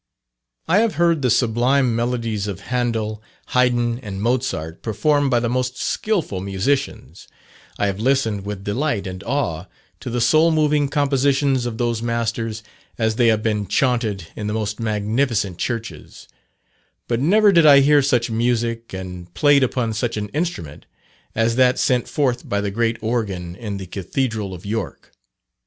[0.67, 5.77] I have heard the sublime melodies of Handel, Hayden, and Mozart, performed by the most
[5.77, 7.27] skilful musicians;
[7.77, 9.67] I have listened with delight and awe
[9.99, 12.63] to the soul moving compositions of those masters,
[12.97, 16.27] as they have been chaunted in the most magnificent churches;
[17.07, 20.87] but never did I hear such music, and played upon such an instrument,
[21.35, 25.11] as that sent forth by the great organ in the Cathedral of York.